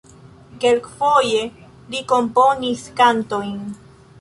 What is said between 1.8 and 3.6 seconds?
li komponis kantojn.